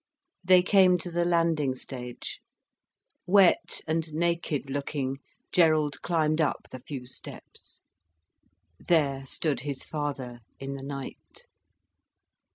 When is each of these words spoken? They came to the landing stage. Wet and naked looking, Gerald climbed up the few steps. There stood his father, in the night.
They 0.43 0.63
came 0.63 0.97
to 0.97 1.11
the 1.11 1.25
landing 1.25 1.75
stage. 1.75 2.39
Wet 3.27 3.81
and 3.87 4.11
naked 4.15 4.67
looking, 4.67 5.19
Gerald 5.51 6.01
climbed 6.01 6.41
up 6.41 6.65
the 6.71 6.79
few 6.79 7.05
steps. 7.05 7.81
There 8.79 9.27
stood 9.27 9.59
his 9.59 9.83
father, 9.83 10.39
in 10.57 10.73
the 10.73 10.81
night. 10.81 11.45